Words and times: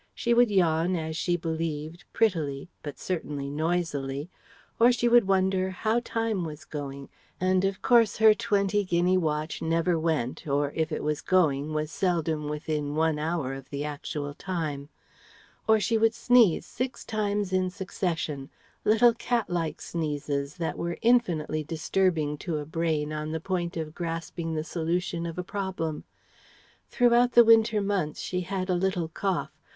She 0.15 0.33
would 0.33 0.49
yawn, 0.49 0.95
as 0.95 1.15
she 1.15 1.37
believed 1.37 2.05
"prettily," 2.11 2.71
but 2.81 2.97
certainly 2.97 3.51
noisily; 3.51 4.31
or 4.79 4.91
she 4.91 5.07
would 5.07 5.27
wonder 5.27 5.69
"how 5.69 5.99
time 5.99 6.43
was 6.43 6.65
going," 6.65 7.07
and 7.39 7.63
of 7.63 7.83
course 7.83 8.17
her 8.17 8.33
twenty 8.33 8.83
guinea 8.83 9.15
watch 9.19 9.61
never 9.61 9.99
went, 9.99 10.47
or 10.47 10.71
if 10.75 10.91
it 10.91 11.03
was 11.03 11.21
going 11.21 11.71
was 11.73 11.91
seldom 11.91 12.49
within 12.49 12.95
one 12.95 13.19
hour 13.19 13.53
of 13.53 13.69
the 13.69 13.85
actual 13.85 14.33
time. 14.33 14.89
Or 15.67 15.79
she 15.79 15.99
would 15.99 16.15
sneeze 16.15 16.65
six 16.65 17.05
times 17.05 17.53
in 17.53 17.69
succession 17.69 18.49
little 18.83 19.13
cat 19.13 19.51
like 19.51 19.79
sneezes 19.83 20.55
that 20.55 20.79
were 20.79 20.97
infinitely 21.03 21.63
disturbing 21.63 22.39
to 22.39 22.57
a 22.57 22.65
brain 22.65 23.13
on 23.13 23.31
the 23.31 23.39
point 23.39 23.77
of 23.77 23.93
grasping 23.93 24.55
the 24.55 24.63
solution 24.63 25.27
of 25.27 25.37
a 25.37 25.43
problem. 25.43 26.05
Throughout 26.89 27.33
the 27.33 27.43
winter 27.45 27.81
months 27.83 28.19
she 28.19 28.41
had 28.41 28.67
a 28.67 28.73
little 28.73 29.07
cough. 29.07 29.51